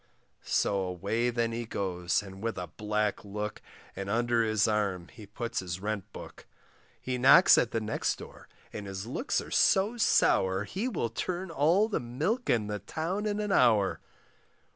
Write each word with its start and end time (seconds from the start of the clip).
So 0.47 0.79
away 0.79 1.29
then 1.29 1.51
he 1.51 1.65
goes, 1.67 2.23
and 2.23 2.41
with 2.41 2.57
a 2.57 2.65
black 2.65 3.23
look, 3.23 3.61
And 3.95 4.09
under 4.09 4.41
his 4.43 4.67
arm 4.67 5.09
he 5.09 5.27
puts 5.27 5.59
his 5.59 5.79
rent 5.79 6.11
book; 6.11 6.47
He 6.99 7.19
knocks 7.19 7.55
at 7.55 7.69
the 7.69 7.79
next 7.81 8.15
door, 8.15 8.47
and 8.73 8.87
his 8.87 9.05
looks 9.05 9.39
are 9.41 9.51
so 9.51 9.97
sour, 9.97 10.63
He 10.63 10.87
will 10.87 11.11
turn 11.11 11.51
all 11.51 11.87
the 11.87 11.99
milk 11.99 12.49
in 12.49 12.65
the 12.65 12.79
town 12.79 13.27
in 13.27 13.39
an 13.39 13.51
hour. 13.51 13.99